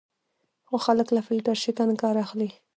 خو 0.67 0.75
خلک 0.85 1.07
له 1.15 1.21
فیلټر 1.27 1.55
شکن 1.63 1.89
کار 2.01 2.15
اخلي. 2.25 2.49